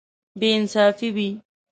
[0.39, 1.29] بې انصافي وي.